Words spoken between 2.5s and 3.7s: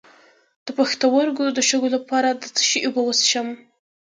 څه شي اوبه وڅښم؟